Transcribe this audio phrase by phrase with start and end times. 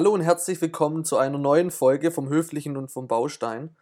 [0.00, 3.76] Hallo und herzlich willkommen zu einer neuen Folge vom Höflichen und vom Baustein.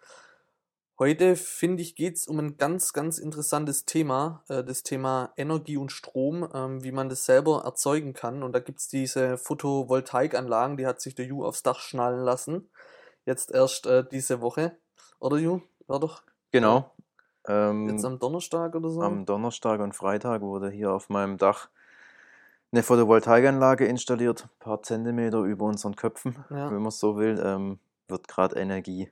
[0.99, 5.77] Heute finde ich geht es um ein ganz, ganz interessantes Thema, äh, das Thema Energie
[5.77, 8.43] und Strom, ähm, wie man das selber erzeugen kann.
[8.43, 12.69] Und da gibt es diese Photovoltaikanlagen, die hat sich der Ju aufs Dach schnallen lassen.
[13.25, 14.77] Jetzt erst äh, diese Woche.
[15.21, 15.61] Oder Ju?
[15.87, 16.25] War doch?
[16.51, 16.97] Genau.
[17.47, 19.03] Ähm, Jetzt am Donnerstag oder so?
[19.03, 21.69] Am Donnerstag und Freitag wurde hier auf meinem Dach
[22.73, 26.71] eine Photovoltaikanlage installiert, ein paar Zentimeter über unseren Köpfen, ja.
[26.71, 29.11] wenn man es so will, ähm, wird gerade Energie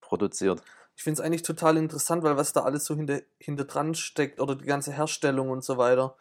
[0.00, 0.62] produziert.
[0.96, 4.40] Ich finde es eigentlich total interessant, weil was da alles so hinter, hinter dran steckt
[4.40, 6.16] oder die ganze Herstellung und so weiter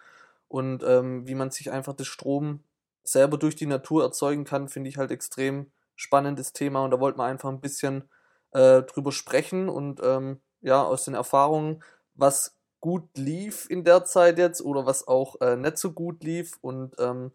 [0.48, 2.64] und ähm, wie man sich einfach das Strom
[3.04, 7.18] selber durch die Natur erzeugen kann, finde ich halt extrem spannendes Thema und da wollte
[7.18, 8.10] man einfach ein bisschen
[8.52, 11.84] äh, drüber sprechen und ähm, ja, aus den Erfahrungen,
[12.16, 16.58] was gut lief in der Zeit jetzt oder was auch äh, nicht so gut lief
[16.62, 17.32] und ähm,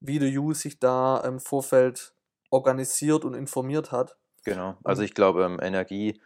[0.00, 2.12] wie der Ju sich da im Vorfeld
[2.50, 4.16] organisiert und informiert hat.
[4.44, 6.20] Genau, also ich glaube, ähm, Energie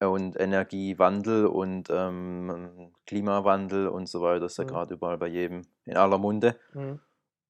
[0.00, 4.68] und Energiewandel und ähm, Klimawandel und so weiter ist ja mhm.
[4.68, 6.56] gerade überall bei jedem in aller Munde.
[6.74, 7.00] Mhm.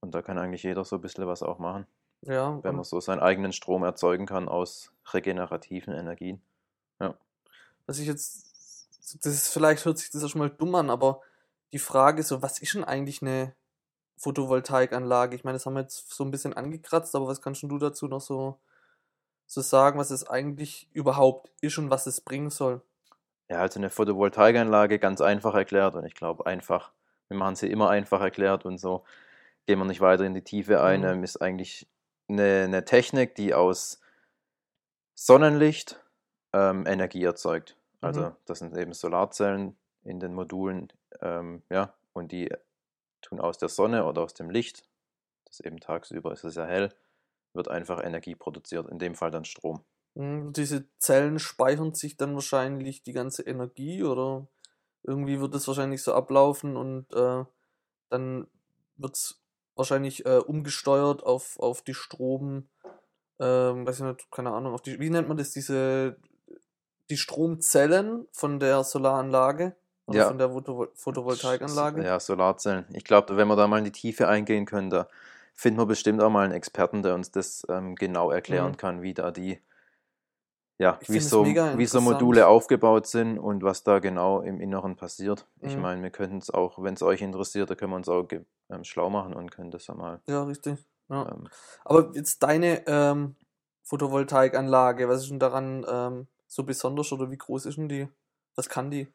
[0.01, 1.87] Und da kann eigentlich jeder so ein bisschen was auch machen.
[2.23, 2.63] Ja.
[2.63, 6.41] Wenn man so seinen eigenen Strom erzeugen kann aus regenerativen Energien.
[7.01, 7.15] Ja.
[7.87, 8.48] Was ich jetzt
[9.15, 11.21] das ist, vielleicht hört sich das ja schon mal dumm an, aber
[11.73, 13.55] die Frage so, was ist denn eigentlich eine
[14.17, 15.37] Photovoltaikanlage?
[15.37, 18.09] Ich meine, das haben wir jetzt so ein bisschen angekratzt, aber was kannst du dazu
[18.09, 18.59] noch so,
[19.47, 22.83] so sagen, was es eigentlich überhaupt ist und was es bringen soll?
[23.49, 26.93] Ja, also eine Photovoltaikanlage ganz einfach erklärt und ich glaube einfach,
[27.29, 29.05] wir machen sie immer einfach erklärt und so
[29.67, 31.07] gehen wir nicht weiter in die Tiefe ein, mhm.
[31.07, 31.87] Ähm, ist eigentlich
[32.29, 34.01] eine, eine Technik, die aus
[35.15, 36.03] Sonnenlicht
[36.53, 37.78] ähm, Energie erzeugt.
[38.01, 38.37] Also mhm.
[38.45, 42.51] das sind eben Solarzellen in den Modulen, ähm, ja, und die
[43.23, 44.85] tun aus der Sonne oder aus dem Licht,
[45.45, 46.95] das eben tagsüber ist es ja hell,
[47.53, 49.85] wird einfach Energie produziert, in dem Fall dann Strom.
[50.15, 54.47] Mhm, diese Zellen speichern sich dann wahrscheinlich die ganze Energie oder
[55.03, 57.45] irgendwie wird es wahrscheinlich so ablaufen und äh,
[58.11, 58.47] dann
[58.97, 59.43] wird es
[59.75, 62.69] wahrscheinlich äh, umgesteuert auf, auf die Strom,
[63.39, 66.17] ähm, weiß ich nicht, keine Ahnung, auf die, wie nennt man das, diese
[67.11, 69.77] die Stromzellen von der Solaranlage
[70.07, 70.29] oder ja.
[70.29, 70.51] von der
[70.95, 72.03] Photovoltaikanlage.
[72.03, 72.87] Ja, Solarzellen.
[72.93, 75.09] Ich glaube, wenn wir da mal in die Tiefe eingehen können, da
[75.55, 78.77] finden wir bestimmt auch mal einen Experten, der uns das ähm, genau erklären mhm.
[78.77, 79.61] kann, wie da die,
[80.79, 85.47] ja, wie so, wie so Module aufgebaut sind und was da genau im Inneren passiert.
[85.61, 85.69] Mhm.
[85.69, 88.27] Ich meine, wir könnten es auch, wenn es euch interessiert, da können wir uns auch
[88.71, 90.21] ähm, schlau machen und können das ja mal.
[90.27, 90.79] Ja, richtig.
[91.11, 91.29] Ja.
[91.33, 91.49] Ähm,
[91.85, 93.35] Aber jetzt deine ähm,
[93.83, 98.09] Photovoltaikanlage, was ist denn daran ähm, so besonders oder wie groß ist denn die?
[98.57, 99.07] Was kann die?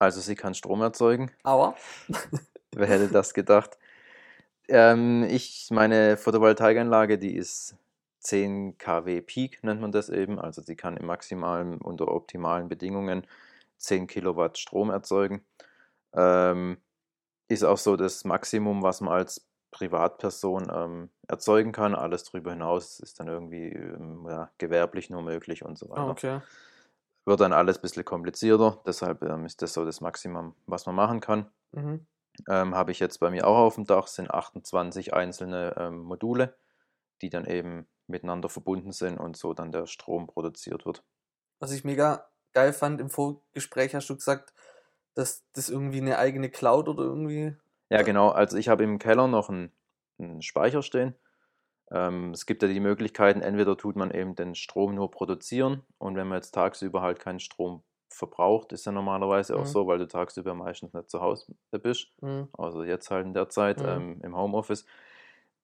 [0.00, 1.30] Also sie kann Strom erzeugen.
[1.44, 1.76] Aber.
[2.74, 3.78] Wer hätte das gedacht?
[4.68, 7.76] Ähm, ich, meine Photovoltaikanlage, die ist
[8.20, 10.40] 10 kW Peak, nennt man das eben.
[10.40, 13.26] Also sie kann im maximalen, unter optimalen Bedingungen
[13.76, 15.44] 10 Kilowatt Strom erzeugen.
[16.14, 16.78] Ähm,
[17.48, 21.96] ist auch so das Maximum, was man als Privatperson ähm, erzeugen kann.
[21.96, 26.08] Alles darüber hinaus ist dann irgendwie ähm, ja, gewerblich nur möglich und so weiter.
[26.08, 26.40] okay.
[27.24, 30.94] Wird dann alles ein bisschen komplizierter, deshalb ähm, ist das so das Maximum, was man
[30.94, 31.50] machen kann.
[31.72, 32.06] Mhm.
[32.48, 36.54] Ähm, Habe ich jetzt bei mir auch auf dem Dach, sind 28 einzelne ähm, Module,
[37.20, 41.04] die dann eben miteinander verbunden sind und so dann der Strom produziert wird.
[41.60, 44.52] Was ich mega geil fand, im Vorgespräch hast du gesagt,
[45.14, 47.56] dass das irgendwie eine eigene Cloud oder irgendwie
[47.92, 48.30] ja, genau.
[48.30, 49.70] Also ich habe im Keller noch einen,
[50.18, 51.14] einen Speicher stehen.
[51.90, 56.16] Ähm, es gibt ja die Möglichkeiten, entweder tut man eben den Strom nur produzieren und
[56.16, 59.60] wenn man jetzt tagsüber halt keinen Strom verbraucht, ist ja normalerweise mhm.
[59.60, 62.48] auch so, weil du tagsüber meistens nicht zu Hause bist, mhm.
[62.56, 63.88] also jetzt halt in der Zeit mhm.
[63.88, 64.86] ähm, im Homeoffice,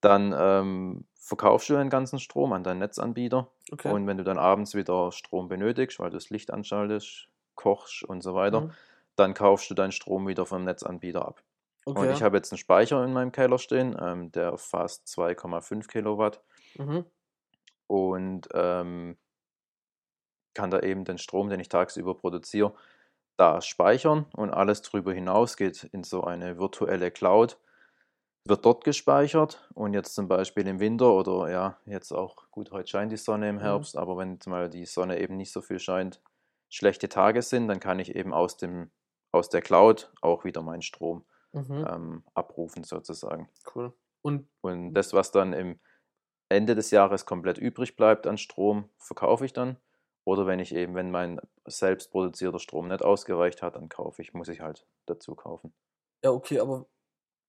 [0.01, 3.91] dann ähm, verkaufst du den ganzen Strom an deinen Netzanbieter okay.
[3.91, 8.21] und wenn du dann abends wieder Strom benötigst, weil du das Licht anschaltest, kochst und
[8.21, 8.71] so weiter, mhm.
[9.15, 11.41] dann kaufst du deinen Strom wieder vom Netzanbieter ab.
[11.89, 11.99] Okay.
[12.07, 16.41] Und ich habe jetzt einen Speicher in meinem Keller stehen, ähm, der fast 2,5 Kilowatt.
[16.77, 17.05] Mhm.
[17.87, 19.17] Und ähm,
[20.53, 22.73] kann da eben den Strom, den ich tagsüber produziere,
[23.37, 27.57] da speichern und alles darüber hinaus geht in so eine virtuelle Cloud,
[28.45, 32.89] wird dort gespeichert und jetzt zum Beispiel im Winter oder ja, jetzt auch, gut, heute
[32.89, 33.61] scheint die Sonne im mhm.
[33.61, 34.01] Herbst, mhm.
[34.01, 36.21] aber wenn jetzt mal die Sonne eben nicht so viel scheint,
[36.69, 38.91] schlechte Tage sind, dann kann ich eben aus, dem,
[39.31, 41.85] aus der Cloud auch wieder meinen Strom mhm.
[41.89, 43.49] ähm, abrufen sozusagen.
[43.73, 43.93] Cool.
[44.21, 45.79] Und, und das, was dann im
[46.49, 49.77] Ende des Jahres komplett übrig bleibt an Strom, verkaufe ich dann.
[50.25, 54.33] Oder wenn ich eben, wenn mein selbst produzierter Strom nicht ausgereicht hat, dann kaufe ich,
[54.33, 55.73] muss ich halt dazu kaufen.
[56.23, 56.87] Ja, okay, aber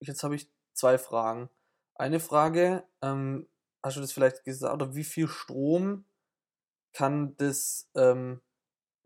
[0.00, 1.50] jetzt habe ich zwei Fragen.
[1.94, 3.49] Eine Frage, ähm,
[3.82, 6.05] hast du das vielleicht gesagt, oder wie viel Strom
[6.93, 8.41] kann das, ähm,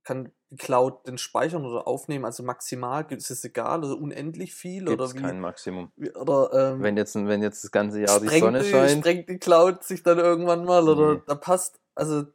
[0.04, 2.24] kann die Cloud denn speichern oder aufnehmen?
[2.24, 4.84] Also maximal, ist es egal oder unendlich viel?
[4.84, 5.18] Gibt oder wie?
[5.20, 5.90] kein Maximum.
[6.20, 9.38] oder ähm, Wenn jetzt, wenn jetzt das ganze Jahr die Sonne die, scheint, sprengt die
[9.38, 11.22] Cloud sich dann irgendwann mal oder Nee.
[11.26, 12.28] da passt, also da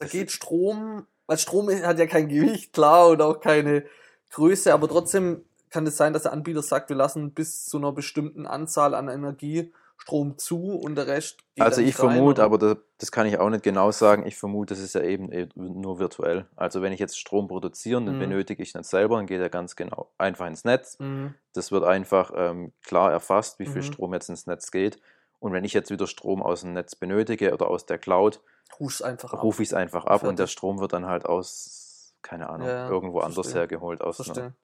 [0.00, 3.84] Das- geht Strom, weil Strom hat ja kein Gewicht, klar, und auch keine
[4.30, 7.92] Größe, aber trotzdem kann es sein, dass der Anbieter sagt, wir lassen bis zu einer
[7.92, 12.76] bestimmten Anzahl an Energie Strom zu und der Rest geht Also ich vermute, aber das,
[12.98, 16.46] das kann ich auch nicht genau sagen, ich vermute, das ist ja eben nur virtuell.
[16.56, 18.18] Also wenn ich jetzt Strom produziere, dann Mhm.
[18.18, 20.98] benötige ich nicht selber, dann geht er ganz genau einfach ins Netz.
[20.98, 21.34] Mhm.
[21.52, 23.82] Das wird einfach ähm, klar erfasst, wie viel Mhm.
[23.82, 25.00] Strom jetzt ins Netz geht.
[25.38, 28.40] Und wenn ich jetzt wieder Strom aus dem Netz benötige oder aus der Cloud,
[28.80, 29.44] Ruf's einfach ab.
[29.44, 30.52] rufe ich es einfach ab und der Fertig.
[30.52, 33.60] Strom wird dann halt aus, keine Ahnung, Ja, irgendwo anders verstehe.
[33.60, 34.54] hergeholt, aus einer Verstehe.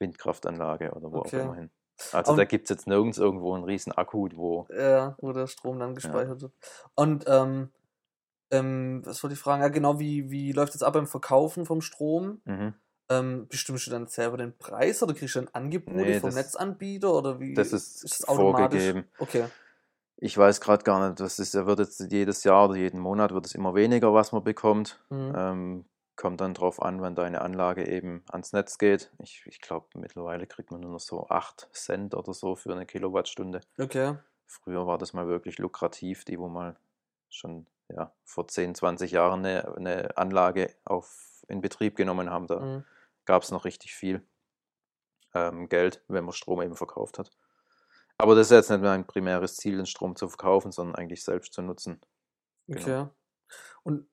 [0.00, 1.38] Windkraftanlage oder wo Okay.
[1.38, 1.70] auch immer hin.
[2.12, 4.66] Also Und- da gibt es jetzt nirgends irgendwo einen riesen Akku, wo.
[4.76, 6.52] Ja, wo der Strom dann gespeichert wird.
[6.94, 7.70] Und ähm,
[8.50, 9.62] ähm, was wollte ich fragen?
[9.62, 12.40] Ja, genau, wie, wie läuft es ab beim Verkaufen vom Strom?
[12.44, 12.74] Mhm.
[13.08, 16.36] Ähm, bestimmst du dann selber den Preis oder kriegst du dann Angebote Nee, vom das-
[16.36, 17.54] Netzanbieter oder wie?
[17.54, 19.04] Das ist, das vorgegeben.
[19.18, 19.46] Okay.
[20.16, 23.34] Ich weiß gerade gar nicht, das ist, er wird jetzt jedes Jahr oder jeden Monat
[23.34, 25.00] wird es immer weniger, was man bekommt.
[25.10, 25.32] Mhm.
[25.36, 25.84] Ähm,
[26.16, 29.12] kommt dann drauf an, wenn deine Anlage eben ans Netz geht.
[29.18, 32.86] Ich, ich glaube, mittlerweile kriegt man nur noch so 8 Cent oder so für eine
[32.86, 33.60] Kilowattstunde.
[33.78, 34.16] Okay.
[34.46, 36.76] Früher war das mal wirklich lukrativ, die wo mal
[37.30, 42.46] schon ja, vor 10, 20 Jahren eine, eine Anlage auf, in Betrieb genommen haben.
[42.46, 42.84] Da Mhm.
[43.24, 44.22] gab es noch richtig viel
[45.34, 47.30] ähm, Geld, wenn man Strom eben verkauft hat.
[48.18, 51.54] Aber das ist jetzt nicht mein primäres Ziel, den Strom zu verkaufen, sondern eigentlich selbst
[51.54, 52.00] zu nutzen.
[52.68, 53.02] Genau.
[53.02, 53.10] Okay.
[53.82, 54.08] Und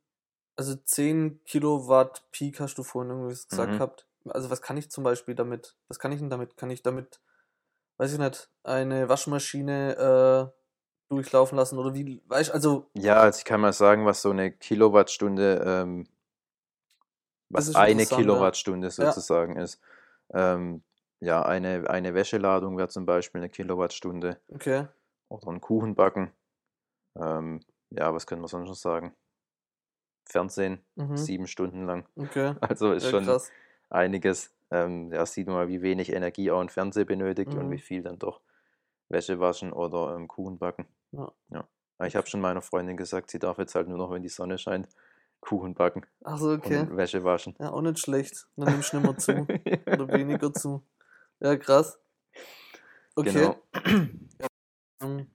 [0.59, 3.77] also 10 Kilowatt Peak hast du vorhin irgendwie gesagt Mhm.
[3.77, 4.07] gehabt.
[4.25, 5.77] Also was kann ich zum Beispiel damit?
[5.87, 6.57] Was kann ich denn damit?
[6.57, 7.21] Kann ich damit,
[7.97, 10.59] weiß ich nicht, eine Waschmaschine äh,
[11.09, 14.51] durchlaufen lassen oder wie, weißt also Ja, also ich kann mal sagen, was so eine
[14.51, 16.07] Kilowattstunde, ähm,
[17.49, 18.17] was eine ja.
[18.17, 18.91] Kilowattstunde Ja.
[18.91, 19.79] sozusagen ist.
[20.33, 20.83] Ähm,
[21.21, 24.87] ja, eine, eine Wäscheladung wäre zum Beispiel eine Kilowattstunde okay.
[25.29, 26.31] oder ein Kuchenbacken.
[27.17, 29.15] Ähm, ja, was können wir sonst noch sagen?
[30.29, 31.17] Fernsehen, Mhm.
[31.17, 32.05] sieben Stunden lang.
[32.15, 32.53] Okay.
[32.61, 33.51] Also ist Ja, schon krass.
[33.89, 34.53] einiges.
[34.71, 37.71] Ähm, ja, sieht man mal, wie wenig Energie auch ein Fernseher benötigt und Mhm.
[37.71, 38.41] wie viel dann doch
[39.09, 40.85] Wäsche waschen oder ähm, Kuchen backen.
[41.11, 41.31] Ja.
[41.49, 41.67] Ja.
[41.97, 44.29] Aber Ich habe schon meiner Freundin gesagt, sie darf jetzt halt nur noch, wenn die
[44.29, 44.87] Sonne scheint,
[45.41, 46.81] Kuchen backen Achso, okay.
[46.81, 47.55] und Wäsche waschen.
[47.59, 48.47] Ja, auch nicht schlecht.
[48.57, 49.47] Dann nimmst du nicht mehr zu.
[49.87, 50.83] Oder weniger zu.
[51.39, 51.97] Ja, krass.
[53.15, 53.31] Okay.
[53.31, 53.55] Genau.
[55.01, 55.31] Ähm,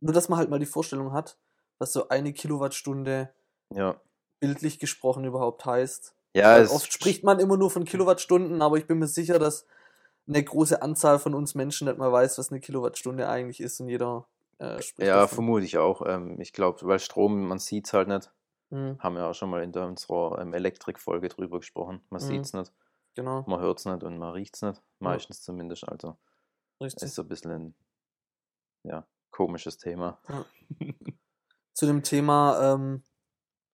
[0.00, 1.38] nur, dass man halt mal die Vorstellung hat,
[1.78, 3.32] was so eine Kilowattstunde
[3.74, 3.98] Ja.
[4.40, 6.14] Bildlich gesprochen überhaupt heißt.
[6.34, 9.66] Ja, oft spricht man immer nur von Kilowattstunden, aber ich bin mir sicher, dass
[10.28, 13.88] eine große Anzahl von uns Menschen nicht mal weiß, was eine Kilowattstunde eigentlich ist und
[13.88, 14.28] jeder
[14.58, 15.36] äh, spricht ja, davon.
[15.36, 16.02] vermute ich auch.
[16.04, 18.30] Ähm, ich glaube, weil Strom, man sieht es halt nicht.
[18.70, 22.02] Mhm, Haben wir auch schon mal in der, unserer ähm, Elektrik-Folge drüber gesprochen.
[22.10, 22.26] Man Mhm.
[22.26, 22.72] sieht es nicht,
[23.14, 24.82] genau, man hört es nicht und man riecht es nicht.
[24.98, 25.88] Meistens zumindest.
[25.88, 26.18] Also
[26.82, 27.04] richtig.
[27.04, 27.74] ist so ein bisschen ein
[28.82, 30.20] ja, komisches Thema.
[31.74, 33.04] Zu dem Thema ähm,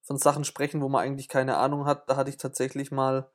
[0.03, 3.31] von Sachen sprechen, wo man eigentlich keine Ahnung hat, da hatte ich tatsächlich mal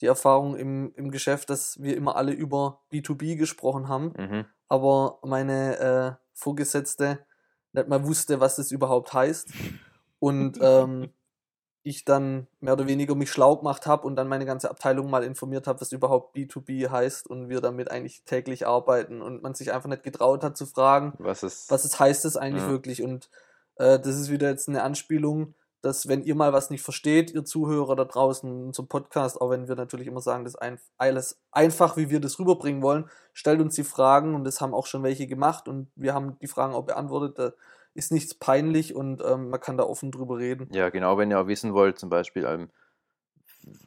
[0.00, 4.44] die Erfahrung im, im Geschäft, dass wir immer alle über B2B gesprochen haben, Mhm.
[4.68, 7.20] aber meine äh, Vorgesetzte
[7.72, 9.52] nicht mal wusste, was das überhaupt heißt.
[10.20, 11.10] Und ähm,
[11.86, 15.22] ich dann mehr oder weniger mich schlau gemacht habe und dann meine ganze Abteilung mal
[15.22, 19.70] informiert habe, was überhaupt B2B heißt und wir damit eigentlich täglich arbeiten und man sich
[19.72, 21.70] einfach nicht getraut hat zu fragen, Was ist.
[21.70, 22.70] was es heißt es eigentlich Ja.
[22.70, 23.02] wirklich.
[23.02, 23.28] Und
[23.76, 27.44] äh, das ist wieder jetzt eine Anspielung, dass wenn ihr mal was nicht versteht, ihr
[27.44, 31.38] Zuhörer da draußen zum Podcast, auch wenn wir natürlich immer sagen, das ist ein, alles
[31.52, 35.02] einfach, wie wir das rüberbringen wollen, stellt uns die Fragen und das haben auch schon
[35.02, 37.38] welche gemacht und wir haben die Fragen auch beantwortet.
[37.38, 37.52] Da
[37.92, 40.68] ist nichts peinlich und ähm, man kann da offen drüber reden.
[40.72, 42.70] Ja, genau, wenn ihr auch wissen wollt, zum Beispiel, ähm,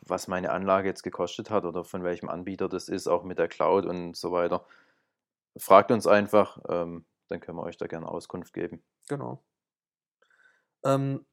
[0.05, 3.47] was meine Anlage jetzt gekostet hat oder von welchem Anbieter das ist, auch mit der
[3.47, 4.65] Cloud und so weiter,
[5.57, 8.83] fragt uns einfach, ähm, dann können wir euch da gerne Auskunft geben.
[9.07, 9.43] Genau.
[10.83, 11.25] Ähm,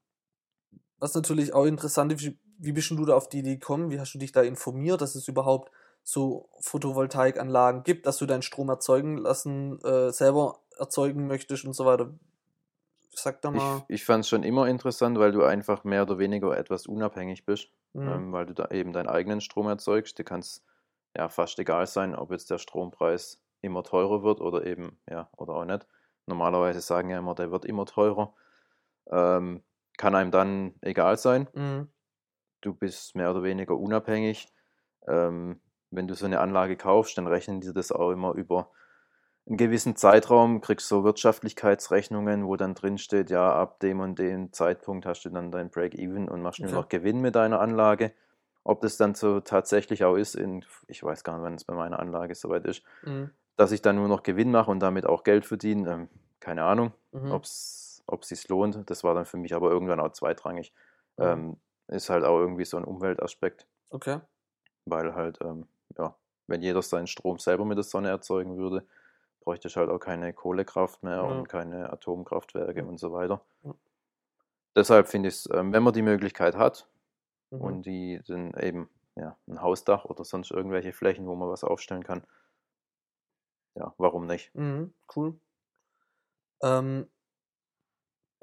[0.99, 3.91] was natürlich auch interessant ist, wie, wie bist du da auf die Idee gekommen?
[3.91, 5.71] Wie hast du dich da informiert, dass es überhaupt
[6.03, 11.85] so Photovoltaikanlagen gibt, dass du deinen Strom erzeugen lassen, äh, selber erzeugen möchtest und so
[11.87, 12.15] weiter?
[13.15, 13.87] Sag da Ich, mal.
[13.89, 17.71] ich fand es schon immer interessant, weil du einfach mehr oder weniger etwas unabhängig bist,
[17.95, 18.05] Mhm.
[18.05, 20.19] ähm, weil du da eben deinen eigenen Strom erzeugst.
[20.19, 20.65] Dir kann es
[21.17, 25.55] ja fast egal sein, ob jetzt der Strompreis immer teurer wird oder eben, ja, oder
[25.55, 25.87] auch nicht.
[26.27, 28.35] Normalerweise sagen ja immer, der wird immer teurer.
[29.11, 29.63] Ähm,
[29.99, 31.49] kann einem dann egal sein.
[31.55, 31.89] Mhm.
[32.61, 34.49] du bist mehr oder weniger unabhängig.
[35.07, 35.61] Ähm,
[35.91, 38.71] wenn du so eine Anlage kaufst, dann rechnen die das auch immer über
[39.47, 44.53] einen gewissen Zeitraum kriegst so Wirtschaftlichkeitsrechnungen, wo dann drin steht, ja, ab dem und dem
[44.53, 46.75] Zeitpunkt hast du dann dein Break-Even und machst nur Okay.
[46.75, 48.15] noch Gewinn mit deiner Anlage.
[48.65, 51.75] Ob das dann so tatsächlich auch ist, in, ich weiß gar nicht, wann es bei
[51.75, 53.35] meiner Anlage soweit ist, Mhm.
[53.57, 56.09] dass ich dann nur noch Gewinn mache und damit auch Geld verdiene, ähm,
[56.41, 57.37] keine Ahnung, Mhm.
[57.37, 57.84] ob es
[58.23, 58.89] sich lohnt.
[58.91, 60.73] Das war dann für mich aber irgendwann auch zweitrangig.
[61.19, 61.25] Mhm.
[61.25, 61.57] Ähm,
[61.89, 64.21] ist halt auch irgendwie so ein Umweltaspekt, Okay.
[64.87, 65.67] weil halt, ähm,
[65.99, 68.87] ja, wenn jeder seinen Strom selber mit der Sonne erzeugen würde,
[69.41, 71.25] bräuchte ich halt auch keine Kohlekraft mehr Ja.
[71.25, 72.87] und keine Atomkraftwerke Ja.
[72.87, 73.43] und so weiter.
[74.77, 76.89] Deshalb finde ich es, ähm, wenn man die Möglichkeit hat
[77.51, 77.61] Mhm.
[77.61, 82.05] und die dann eben ja, ein Hausdach oder sonst irgendwelche Flächen, wo man was aufstellen
[82.05, 82.25] kann,
[83.75, 84.53] ja, warum nicht?
[84.55, 85.39] Mhm, cool.
[86.63, 87.09] Ähm,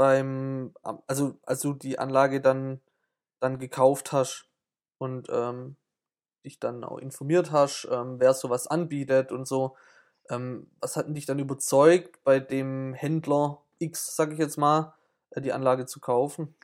[0.02, 0.74] beim,
[1.06, 2.82] also als du die Anlage dann,
[3.40, 4.50] dann gekauft hast
[4.98, 5.76] und ähm,
[6.44, 9.76] dich dann auch informiert hast, ähm, wer sowas anbietet und so,
[10.32, 14.96] ähm, was hat denn dich dann überzeugt, bei dem Händler X, sag ich jetzt mal,
[15.30, 16.56] äh, die Anlage zu kaufen?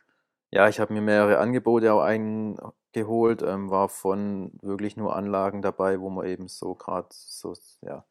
[0.50, 6.00] Ja, ich habe mir mehrere Angebote auch eingeholt, ähm, war von wirklich nur Anlagen dabei,
[6.00, 7.54] wo man eben so gerade so,
[7.84, 8.04] ja,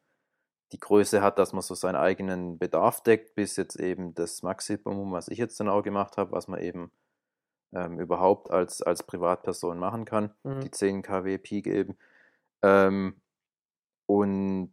[0.71, 5.11] die Größe hat, dass man so seinen eigenen Bedarf deckt, bis jetzt eben das Maximum,
[5.11, 6.91] was ich jetzt dann auch gemacht habe, was man eben
[7.73, 10.61] ähm, überhaupt als, als Privatperson machen kann, Mhm.
[10.61, 11.97] die 10 kW Peak eben.
[12.63, 13.21] Ähm,
[14.05, 14.71] und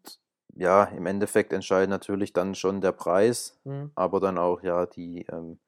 [0.54, 3.90] ja, im Endeffekt entscheidet natürlich dann schon der Preis, Mhm.
[3.94, 5.58] aber dann auch ja die, ähm,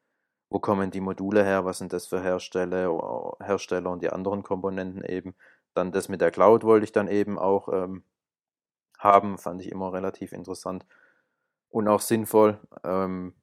[0.50, 5.04] wo kommen die Module her, was sind das für Hersteller, Hersteller und die anderen Komponenten
[5.04, 5.35] eben.
[5.75, 8.04] Dann das mit der Cloud wollte ich dann eben auch ähm,
[8.98, 10.86] haben, fand ich immer relativ interessant
[11.70, 12.60] und auch sinnvoll.
[12.84, 13.34] Ähm,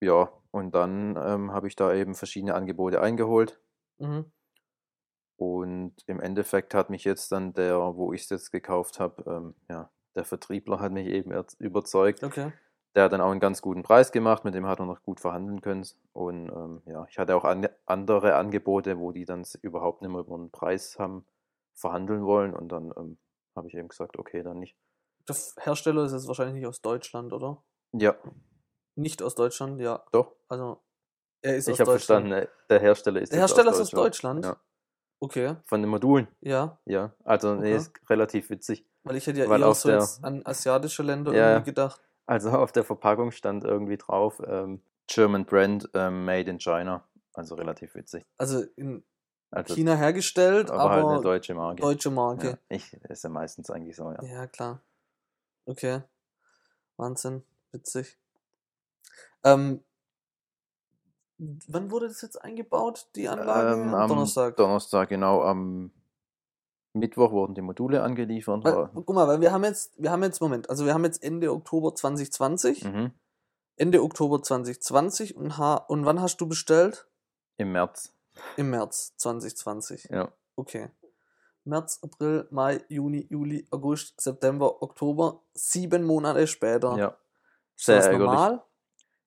[0.00, 3.60] ja, und dann ähm, habe ich da eben verschiedene Angebote eingeholt
[3.98, 4.32] Mhm.
[5.36, 9.54] und im Endeffekt hat mich jetzt dann der, wo ich es jetzt gekauft habe, ähm,
[9.68, 12.22] ja, der Vertriebler hat mich eben erz- überzeugt.
[12.22, 12.52] Okay.
[12.94, 15.18] Der hat dann auch einen ganz guten Preis gemacht, mit dem hat er noch gut
[15.20, 15.84] verhandeln können.
[16.12, 20.20] Und ähm, ja, ich hatte auch an, andere Angebote, wo die dann überhaupt nicht mehr
[20.20, 21.26] über einen Preis haben
[21.74, 22.54] verhandeln wollen.
[22.54, 23.18] Und dann ähm,
[23.56, 24.76] habe ich eben gesagt, okay, dann nicht.
[25.28, 27.62] Der Hersteller ist jetzt wahrscheinlich nicht aus Deutschland, oder?
[27.92, 28.14] Ja,
[28.96, 30.04] Nicht aus Deutschland, ja.
[30.12, 30.36] doch.
[30.48, 30.82] Also,
[31.42, 32.28] er ist Ich aus habe Deutschland.
[32.28, 34.44] verstanden, äh, der Hersteller ist Der Hersteller ist aus Deutschland?
[34.44, 34.56] Ja.
[35.20, 36.78] Okay, Von den Modulen, ja.
[36.84, 37.14] ja.
[37.24, 37.76] Also, nee, Okay.
[37.76, 38.86] ist relativ witzig.
[39.04, 42.02] Weil ich hätte ja Weil eher so der- jetzt an asiatische Länder Ja, irgendwie gedacht.
[42.26, 47.06] Also auf der Verpackung stand irgendwie drauf, ähm, German Brand, ähm, made in China.
[47.34, 48.24] Also relativ witzig.
[48.38, 49.04] Also in
[49.54, 51.82] Also, China hergestellt, aber, aber, halt eine deutsche Marke.
[51.82, 52.58] deutsche Ja, Marke.
[52.68, 54.22] ich ist ja meistens eigentlich so, ja.
[54.22, 54.46] Ja.
[54.46, 54.80] klar.
[55.66, 56.02] Okay.
[56.96, 57.42] Wahnsinn.
[57.72, 58.18] Witzig.
[59.44, 59.82] Ähm,
[61.38, 63.80] wann wurde das jetzt eingebaut, die Anlage?
[63.80, 64.56] Ähm, Am Donnerstag.
[64.56, 65.42] Donnerstag, genau.
[65.42, 65.90] Am
[66.94, 68.64] Mittwoch wurden die Module angeliefert.
[68.64, 71.22] Weil, guck mal, weil wir haben jetzt, wir haben jetzt, Moment, also wir haben jetzt
[71.22, 72.84] Ende Oktober 2020.
[72.84, 73.12] mhm,
[73.76, 77.08] Ende Oktober 2020 und, ha und wann hast du bestellt?
[77.56, 78.13] Im März,
[78.56, 80.08] Im März 2020.
[80.10, 80.30] ja.
[80.56, 80.90] Okay.
[81.64, 85.40] März, April, Mai, Juni, Juli, August, September, Oktober.
[85.54, 86.96] Sieben Monate später.
[86.98, 87.16] ja.
[87.76, 88.26] Ist Sehr das ärgerlich.
[88.26, 88.62] normal?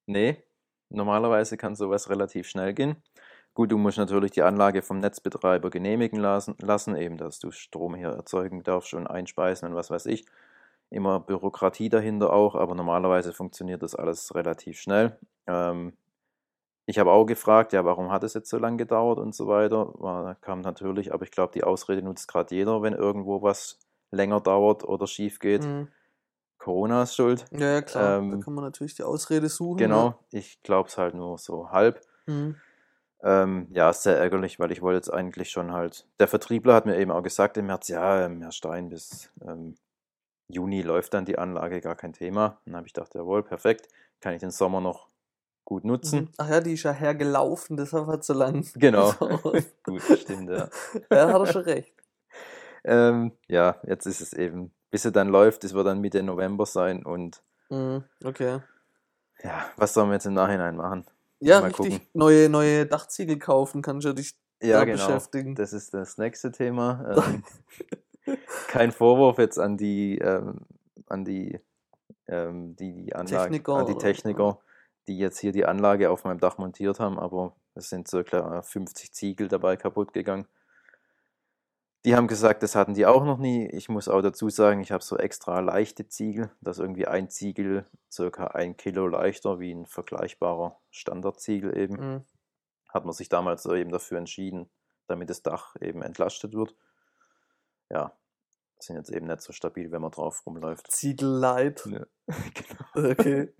[0.05, 0.43] Nee,
[0.89, 2.95] normalerweise kann sowas relativ schnell gehen.
[3.53, 7.95] Gut, du musst natürlich die Anlage vom Netzbetreiber genehmigen lassen, lassen, eben, dass du Strom
[7.95, 10.25] hier erzeugen darfst und einspeisen und was weiß ich.
[10.89, 15.17] Immer Bürokratie dahinter auch, aber normalerweise funktioniert das alles relativ schnell.
[15.47, 15.93] Ähm,
[16.89, 19.93] ich habe auch gefragt, ja, warum hat es jetzt so lange gedauert und so weiter.
[19.99, 23.77] War, kam natürlich, aber ich glaube, die Ausrede nutzt gerade jeder, wenn irgendwo was
[24.09, 25.65] länger dauert oder schief geht.
[25.65, 25.89] Mhm.
[26.57, 27.45] Corona ist schuld.
[27.51, 28.19] Ja, ja, klar.
[28.19, 29.77] Ähm, da kann man natürlich die Ausrede suchen.
[29.77, 32.01] Genau, ich glaube es halt nur so halb.
[32.25, 32.33] Ne?
[32.33, 32.55] Mhm.
[33.21, 36.07] Ähm, ja, ist sehr ärgerlich, weil ich wollte jetzt eigentlich schon halt.
[36.21, 39.75] Der Vertriebler hat mir eben auch gesagt im März, ja, ähm, Herr Stein, bis ähm,
[40.47, 42.61] Juni läuft dann die Anlage, gar kein Thema.
[42.65, 43.89] Dann habe ich gedacht, jawohl, perfekt,
[44.21, 45.09] kann ich den Sommer noch
[45.67, 46.19] gut nutzen.
[46.21, 46.29] Mhm.
[46.37, 48.65] Ach ja, die ist ja hergelaufen, deshalb hat sie lang.
[48.75, 49.11] Genau.
[49.83, 50.69] gut, stimmt, ja.
[51.11, 51.93] ja, hat er schon recht.
[52.85, 56.65] Ähm, ja, jetzt ist es eben, bis sie dann läuft, das wird dann Mitte November
[56.65, 58.05] sein und Mhm.
[58.23, 58.59] Okay.
[59.43, 61.03] ja, was sollen wir jetzt im Nachhinein machen?
[61.41, 61.89] Ja, Mal richtig.
[61.95, 62.07] gucken.
[62.13, 65.05] Neue, neue Dachziegel kaufen, kannst du dich Ja, da genau.
[65.05, 65.53] beschäftigen.
[65.55, 67.13] Das ist das nächste Thema.
[68.25, 68.35] Ähm,
[68.69, 70.61] kein Vorwurf jetzt an die, ähm,
[71.07, 71.59] an die,
[72.29, 74.59] ähm, die, die Anlage, Techniker an die oder- Techniker,
[75.07, 79.13] die jetzt hier die Anlage auf meinem Dach montiert haben, aber es sind circa 50
[79.13, 80.47] Ziegel dabei kaputt gegangen.
[82.05, 83.67] Die haben gesagt, das hatten die auch noch nie.
[83.71, 87.85] Ich muss auch dazu sagen, ich habe so extra leichte Ziegel, dass irgendwie ein Ziegel
[88.11, 92.25] circa ein Kilo leichter wie ein vergleichbarer Standardziegel eben Mhm.
[92.89, 94.69] hat man sich damals so eben dafür entschieden,
[95.07, 96.75] damit das Dach eben entlastet wird.
[97.89, 98.13] Ja,
[98.79, 100.91] sind jetzt eben nicht so stabil, wenn man drauf rumläuft.
[100.91, 101.85] Ziegel Light.
[101.87, 102.05] Ja,
[102.53, 103.11] genau.
[103.11, 103.53] Okay.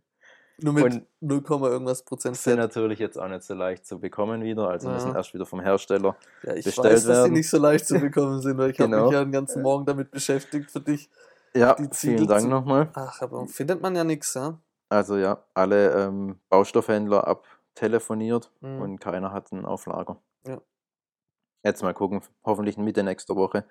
[0.59, 2.59] Nur mit Und 0, irgendwas Prozent sind Fett.
[2.59, 5.15] natürlich jetzt auch nicht so leicht zu bekommen wieder, also müssen Ja.
[5.17, 6.15] erst wieder vom Hersteller.
[6.43, 7.33] Ja, ich bestellt weiß, dass die werden.
[7.33, 9.05] nicht so leicht zu bekommen sind, weil ich habe Genau.
[9.05, 11.09] mich ja den ganzen Morgen damit beschäftigt für dich.
[11.53, 12.89] Ja, Die vielen Dank nochmal.
[12.93, 14.59] Ach, aber findet man ja nichts, ja?
[14.89, 18.81] Also ja, alle ähm, Baustoffhändler abtelefoniert Mhm.
[18.81, 20.17] und keiner hat einen auf Lager.
[20.47, 20.59] Ja.
[21.63, 23.65] Jetzt mal gucken, hoffentlich Mitte nächster Woche.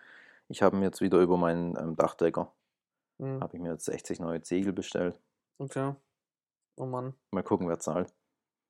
[0.49, 2.53] Ich habe mir jetzt wieder über meinen ähm, Dachdecker,
[3.19, 3.41] Mhm.
[3.41, 5.21] habe ich mir jetzt 60 neue Ziegel bestellt.
[5.59, 5.95] Okay.
[6.77, 7.15] Oh Mann.
[7.31, 8.13] Mal gucken, wer zahlt.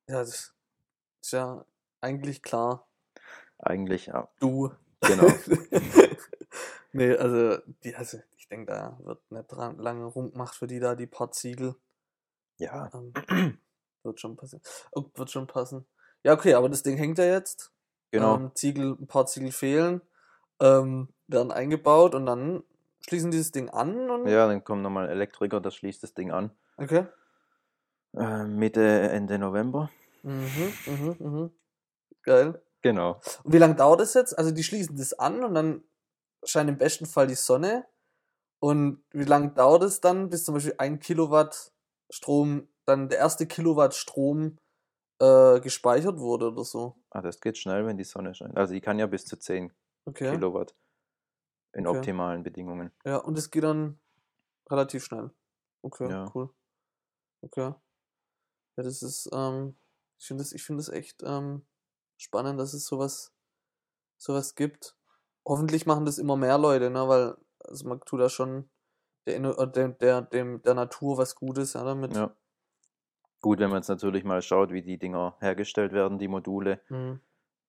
[0.09, 0.55] Ja, das
[1.21, 1.65] ist ja
[2.01, 2.87] eigentlich klar.
[3.59, 4.71] Eigentlich, ja, Du.
[5.01, 5.27] genau.
[6.93, 10.95] nee, also, die, also ich denke, da wird nicht dran, lange rumgemacht für die da,
[10.95, 11.75] die paar Ziegel.
[12.57, 13.13] ja, Ähm,
[14.03, 14.61] wird schon passen.
[14.91, 15.85] Oh, wird schon passen.
[16.23, 17.71] Ja, okay, aber das Ding hängt ja jetzt.
[18.11, 18.35] genau.
[18.35, 20.01] Ähm, Ziegel, ein paar Ziegel fehlen,
[20.61, 22.63] ähm, werden eingebaut und dann
[23.01, 24.27] schließen dieses Ding an und.
[24.27, 26.51] Ja, dann kommt nochmal ein Elektriker, der schließt das Ding an.
[26.77, 27.05] Okay.
[28.15, 29.89] Äh, Mitte, Ende November.
[30.23, 31.51] Mhm, mhm, mhm.
[32.23, 32.61] Geil.
[32.81, 33.21] Genau.
[33.43, 34.37] Und wie lange dauert das jetzt?
[34.37, 35.83] Also die schließen das an und dann
[36.45, 37.87] scheint im besten Fall die Sonne.
[38.59, 41.73] Und wie lange dauert es dann, bis zum Beispiel ein Kilowatt
[42.11, 44.57] Strom, dann der erste Kilowatt Strom
[45.21, 46.97] äh, gespeichert wurde oder so?
[47.09, 48.55] Ah, das geht schnell, wenn die Sonne scheint.
[48.57, 49.73] Also die kann ja bis zu 10
[50.07, 50.29] Okay.
[50.29, 50.75] Kilowatt
[51.73, 51.97] in Okay.
[51.97, 52.91] optimalen Bedingungen.
[53.05, 53.99] Ja, und es geht dann
[54.69, 55.31] relativ schnell.
[55.83, 56.25] Okay, Ja.
[56.35, 56.49] cool.
[57.43, 57.73] Okay.
[58.77, 59.75] Ja, das ist, ähm,
[60.19, 61.65] ich finde das, ich das echt ähm,
[62.17, 63.33] spannend, dass es sowas,
[64.17, 64.97] sowas gibt.
[65.45, 68.69] Hoffentlich machen das immer mehr Leute, ne, weil also man tut da schon
[69.27, 72.13] der, äh, der, der, dem, der Natur was Gutes, ja, damit.
[72.15, 72.35] Ja.
[73.41, 77.19] Gut, wenn man jetzt natürlich mal schaut, wie die Dinger hergestellt werden, die Module, Mhm.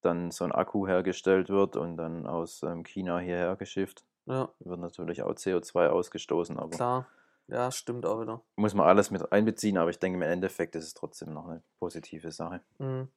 [0.02, 4.80] dann so ein Akku hergestellt wird und dann aus ähm, China hierher geschifft, Ja, wird
[4.80, 7.06] natürlich auch CO2 ausgestoßen, aber klar.
[7.48, 8.42] Ja, stimmt auch wieder.
[8.56, 11.62] muss man alles mit einbeziehen, aber ich denke im Endeffekt ist es trotzdem noch eine
[11.78, 12.60] positive Sache.
[12.78, 13.08] Mhm.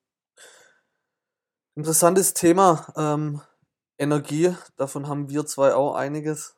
[1.76, 2.94] Interessantes Thema.
[2.96, 3.42] Ähm,
[3.98, 6.58] Energie, davon haben wir zwei auch einiges.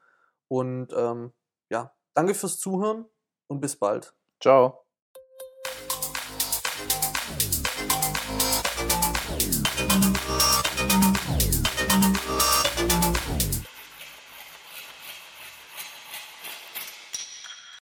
[0.48, 1.34] Und ähm,
[1.70, 3.06] ja, danke fürs Zuhören
[3.48, 4.14] und bis bald.
[4.40, 4.89] Ciao!